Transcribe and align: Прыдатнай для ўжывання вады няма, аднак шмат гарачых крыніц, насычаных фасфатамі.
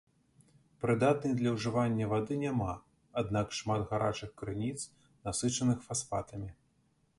Прыдатнай 0.85 1.33
для 1.41 1.51
ўжывання 1.57 2.07
вады 2.13 2.33
няма, 2.45 2.71
аднак 3.23 3.53
шмат 3.59 3.81
гарачых 3.93 4.29
крыніц, 4.43 4.77
насычаных 5.29 5.77
фасфатамі. 5.89 6.49